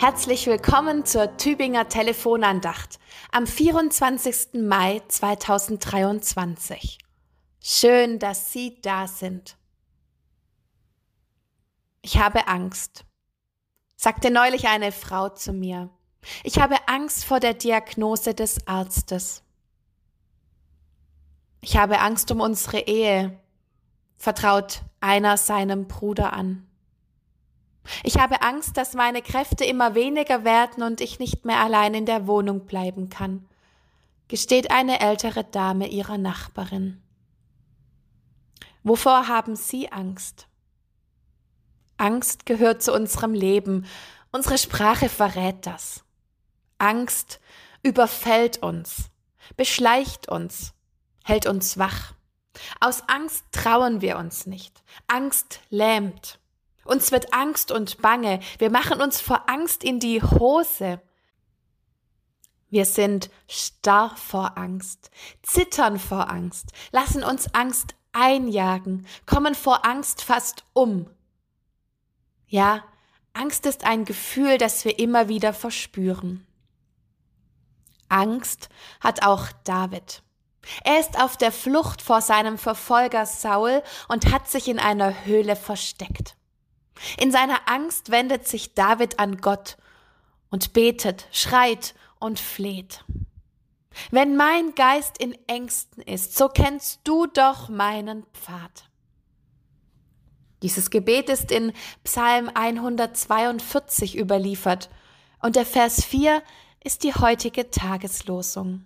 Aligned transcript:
Herzlich 0.00 0.46
willkommen 0.46 1.04
zur 1.04 1.36
Tübinger 1.38 1.88
Telefonandacht 1.88 3.00
am 3.32 3.48
24. 3.48 4.62
Mai 4.62 5.02
2023. 5.08 6.98
Schön, 7.60 8.20
dass 8.20 8.52
Sie 8.52 8.80
da 8.80 9.08
sind. 9.08 9.56
Ich 12.00 12.16
habe 12.16 12.46
Angst, 12.46 13.06
sagte 13.96 14.30
neulich 14.30 14.68
eine 14.68 14.92
Frau 14.92 15.30
zu 15.30 15.52
mir. 15.52 15.90
Ich 16.44 16.60
habe 16.60 16.76
Angst 16.86 17.24
vor 17.24 17.40
der 17.40 17.54
Diagnose 17.54 18.34
des 18.34 18.68
Arztes. 18.68 19.42
Ich 21.60 21.76
habe 21.76 21.98
Angst 21.98 22.30
um 22.30 22.38
unsere 22.38 22.78
Ehe, 22.78 23.36
vertraut 24.16 24.82
einer 25.00 25.36
seinem 25.36 25.88
Bruder 25.88 26.34
an. 26.34 26.67
Ich 28.02 28.18
habe 28.18 28.42
Angst, 28.42 28.76
dass 28.76 28.94
meine 28.94 29.22
Kräfte 29.22 29.64
immer 29.64 29.94
weniger 29.94 30.44
werden 30.44 30.82
und 30.82 31.00
ich 31.00 31.18
nicht 31.18 31.44
mehr 31.44 31.60
allein 31.60 31.94
in 31.94 32.06
der 32.06 32.26
Wohnung 32.26 32.66
bleiben 32.66 33.08
kann, 33.08 33.46
gesteht 34.28 34.70
eine 34.70 35.00
ältere 35.00 35.44
Dame 35.44 35.88
ihrer 35.88 36.18
Nachbarin. 36.18 37.02
Wovor 38.82 39.28
haben 39.28 39.56
Sie 39.56 39.90
Angst? 39.90 40.46
Angst 41.96 42.46
gehört 42.46 42.82
zu 42.82 42.92
unserem 42.92 43.34
Leben, 43.34 43.86
unsere 44.30 44.56
Sprache 44.56 45.08
verrät 45.08 45.66
das. 45.66 46.04
Angst 46.78 47.40
überfällt 47.82 48.62
uns, 48.62 49.10
beschleicht 49.56 50.28
uns, 50.28 50.74
hält 51.24 51.46
uns 51.46 51.76
wach. 51.78 52.14
Aus 52.80 53.02
Angst 53.08 53.44
trauen 53.52 54.00
wir 54.00 54.18
uns 54.18 54.46
nicht. 54.46 54.82
Angst 55.06 55.60
lähmt. 55.70 56.38
Uns 56.88 57.12
wird 57.12 57.34
Angst 57.34 57.70
und 57.70 58.00
Bange. 58.00 58.40
Wir 58.58 58.70
machen 58.70 59.02
uns 59.02 59.20
vor 59.20 59.48
Angst 59.50 59.84
in 59.84 60.00
die 60.00 60.22
Hose. 60.22 61.02
Wir 62.70 62.86
sind 62.86 63.30
starr 63.46 64.16
vor 64.16 64.56
Angst, 64.56 65.10
zittern 65.42 65.98
vor 65.98 66.30
Angst, 66.30 66.72
lassen 66.90 67.22
uns 67.24 67.54
Angst 67.54 67.94
einjagen, 68.12 69.06
kommen 69.26 69.54
vor 69.54 69.84
Angst 69.84 70.22
fast 70.22 70.64
um. 70.72 71.10
Ja, 72.46 72.84
Angst 73.34 73.66
ist 73.66 73.84
ein 73.84 74.06
Gefühl, 74.06 74.56
das 74.56 74.84
wir 74.86 74.98
immer 74.98 75.28
wieder 75.28 75.52
verspüren. 75.52 76.46
Angst 78.08 78.70
hat 79.00 79.22
auch 79.24 79.46
David. 79.64 80.22
Er 80.84 81.00
ist 81.00 81.20
auf 81.20 81.36
der 81.36 81.52
Flucht 81.52 82.00
vor 82.00 82.22
seinem 82.22 82.56
Verfolger 82.56 83.26
Saul 83.26 83.82
und 84.08 84.32
hat 84.32 84.48
sich 84.48 84.68
in 84.68 84.78
einer 84.78 85.26
Höhle 85.26 85.54
versteckt. 85.54 86.38
In 87.18 87.30
seiner 87.30 87.68
Angst 87.68 88.10
wendet 88.10 88.46
sich 88.46 88.74
David 88.74 89.18
an 89.18 89.38
Gott 89.38 89.76
und 90.50 90.72
betet, 90.72 91.28
schreit 91.32 91.94
und 92.18 92.40
fleht. 92.40 93.04
Wenn 94.10 94.36
mein 94.36 94.74
Geist 94.74 95.18
in 95.18 95.36
Ängsten 95.48 96.02
ist, 96.02 96.36
so 96.36 96.48
kennst 96.48 97.00
du 97.04 97.26
doch 97.26 97.68
meinen 97.68 98.24
Pfad. 98.32 98.88
Dieses 100.62 100.90
Gebet 100.90 101.28
ist 101.28 101.52
in 101.52 101.72
Psalm 102.04 102.50
142 102.52 104.16
überliefert 104.16 104.90
und 105.40 105.56
der 105.56 105.66
Vers 105.66 106.04
4 106.04 106.42
ist 106.82 107.04
die 107.04 107.14
heutige 107.14 107.70
Tageslosung. 107.70 108.84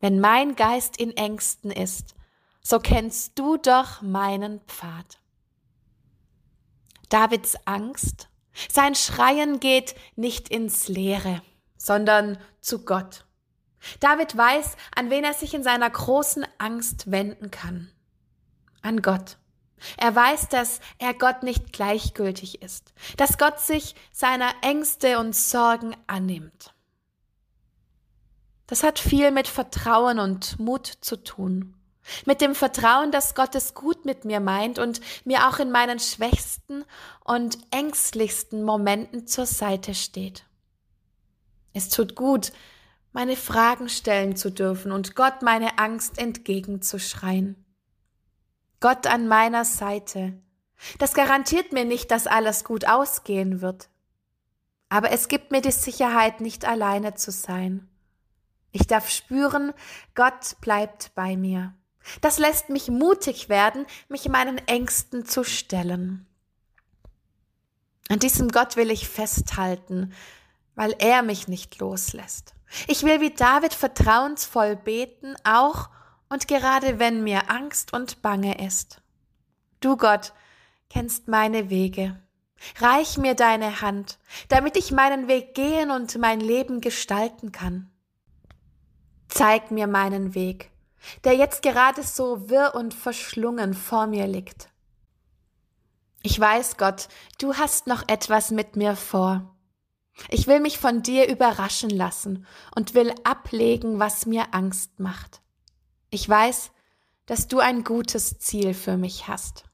Wenn 0.00 0.20
mein 0.20 0.56
Geist 0.56 0.96
in 0.96 1.16
Ängsten 1.16 1.70
ist, 1.70 2.14
so 2.60 2.78
kennst 2.78 3.38
du 3.38 3.56
doch 3.56 4.02
meinen 4.02 4.60
Pfad. 4.66 5.21
Davids 7.12 7.56
Angst, 7.66 8.28
sein 8.70 8.94
Schreien 8.94 9.60
geht 9.60 9.94
nicht 10.16 10.48
ins 10.48 10.88
Leere, 10.88 11.42
sondern 11.76 12.38
zu 12.62 12.86
Gott. 12.86 13.26
David 14.00 14.34
weiß, 14.34 14.76
an 14.96 15.10
wen 15.10 15.24
er 15.24 15.34
sich 15.34 15.52
in 15.52 15.62
seiner 15.62 15.90
großen 15.90 16.46
Angst 16.56 17.10
wenden 17.10 17.50
kann. 17.50 17.90
An 18.80 19.02
Gott. 19.02 19.36
Er 19.98 20.14
weiß, 20.14 20.48
dass 20.48 20.80
er 20.98 21.12
Gott 21.12 21.42
nicht 21.42 21.72
gleichgültig 21.72 22.62
ist, 22.62 22.94
dass 23.18 23.36
Gott 23.36 23.60
sich 23.60 23.94
seiner 24.12 24.50
Ängste 24.62 25.18
und 25.18 25.34
Sorgen 25.34 25.94
annimmt. 26.06 26.72
Das 28.68 28.82
hat 28.84 28.98
viel 28.98 29.32
mit 29.32 29.48
Vertrauen 29.48 30.18
und 30.18 30.58
Mut 30.58 30.86
zu 30.86 31.22
tun. 31.22 31.74
Mit 32.26 32.40
dem 32.40 32.54
Vertrauen, 32.54 33.12
dass 33.12 33.34
Gott 33.34 33.54
es 33.54 33.74
gut 33.74 34.04
mit 34.04 34.24
mir 34.24 34.40
meint 34.40 34.78
und 34.78 35.00
mir 35.24 35.48
auch 35.48 35.58
in 35.58 35.70
meinen 35.70 35.98
schwächsten 35.98 36.84
und 37.24 37.58
ängstlichsten 37.70 38.62
Momenten 38.62 39.26
zur 39.26 39.46
Seite 39.46 39.94
steht. 39.94 40.44
Es 41.72 41.88
tut 41.88 42.16
gut, 42.16 42.52
meine 43.12 43.36
Fragen 43.36 43.88
stellen 43.88 44.36
zu 44.36 44.50
dürfen 44.50 44.92
und 44.92 45.14
Gott 45.14 45.42
meine 45.42 45.78
Angst 45.78 46.18
entgegenzuschreien. 46.18 47.62
Gott 48.80 49.06
an 49.06 49.28
meiner 49.28 49.64
Seite. 49.64 50.34
Das 50.98 51.14
garantiert 51.14 51.72
mir 51.72 51.84
nicht, 51.84 52.10
dass 52.10 52.26
alles 52.26 52.64
gut 52.64 52.86
ausgehen 52.86 53.60
wird. 53.60 53.88
Aber 54.88 55.10
es 55.10 55.28
gibt 55.28 55.52
mir 55.52 55.60
die 55.60 55.70
Sicherheit, 55.70 56.40
nicht 56.40 56.64
alleine 56.66 57.14
zu 57.14 57.30
sein. 57.30 57.88
Ich 58.72 58.86
darf 58.86 59.08
spüren, 59.08 59.72
Gott 60.14 60.56
bleibt 60.60 61.14
bei 61.14 61.36
mir. 61.36 61.74
Das 62.20 62.38
lässt 62.38 62.68
mich 62.68 62.88
mutig 62.88 63.48
werden, 63.48 63.86
mich 64.08 64.28
meinen 64.28 64.58
Ängsten 64.66 65.24
zu 65.24 65.44
stellen. 65.44 66.26
An 68.08 68.18
diesem 68.18 68.48
Gott 68.50 68.76
will 68.76 68.90
ich 68.90 69.08
festhalten, 69.08 70.12
weil 70.74 70.94
er 70.98 71.22
mich 71.22 71.48
nicht 71.48 71.78
loslässt. 71.78 72.54
Ich 72.88 73.02
will 73.04 73.20
wie 73.20 73.30
David 73.30 73.74
vertrauensvoll 73.74 74.76
beten, 74.76 75.34
auch 75.44 75.90
und 76.28 76.48
gerade 76.48 76.98
wenn 76.98 77.22
mir 77.22 77.50
Angst 77.50 77.92
und 77.92 78.22
Bange 78.22 78.66
ist. 78.66 79.02
Du 79.80 79.96
Gott 79.96 80.32
kennst 80.88 81.28
meine 81.28 81.70
Wege. 81.70 82.18
Reich 82.78 83.18
mir 83.18 83.34
deine 83.34 83.80
Hand, 83.80 84.18
damit 84.48 84.76
ich 84.76 84.92
meinen 84.92 85.26
Weg 85.26 85.54
gehen 85.54 85.90
und 85.90 86.16
mein 86.18 86.40
Leben 86.40 86.80
gestalten 86.80 87.50
kann. 87.50 87.90
Zeig 89.28 89.70
mir 89.70 89.86
meinen 89.86 90.34
Weg 90.34 90.71
der 91.24 91.34
jetzt 91.34 91.62
gerade 91.62 92.02
so 92.02 92.48
wirr 92.48 92.74
und 92.74 92.94
verschlungen 92.94 93.74
vor 93.74 94.06
mir 94.06 94.26
liegt. 94.26 94.68
Ich 96.22 96.38
weiß, 96.38 96.76
Gott, 96.76 97.08
du 97.38 97.54
hast 97.54 97.86
noch 97.86 98.08
etwas 98.08 98.50
mit 98.50 98.76
mir 98.76 98.94
vor. 98.96 99.54
Ich 100.28 100.46
will 100.46 100.60
mich 100.60 100.78
von 100.78 101.02
dir 101.02 101.28
überraschen 101.28 101.90
lassen 101.90 102.46
und 102.74 102.94
will 102.94 103.12
ablegen, 103.24 103.98
was 103.98 104.26
mir 104.26 104.54
Angst 104.54 105.00
macht. 105.00 105.40
Ich 106.10 106.28
weiß, 106.28 106.70
dass 107.26 107.48
du 107.48 107.58
ein 107.58 107.82
gutes 107.82 108.38
Ziel 108.38 108.74
für 108.74 108.96
mich 108.96 109.26
hast. 109.26 109.64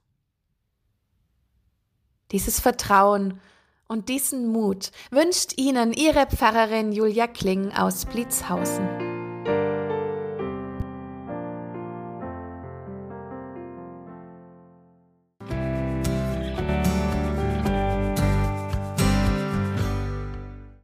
Dieses 2.31 2.61
Vertrauen 2.61 3.41
und 3.89 4.09
diesen 4.09 4.49
Mut 4.49 4.91
wünscht 5.11 5.55
Ihnen 5.57 5.93
Ihre 5.93 6.27
Pfarrerin 6.27 6.93
Julia 6.93 7.27
Kling 7.27 7.73
aus 7.73 8.05
Blitzhausen. 8.05 9.08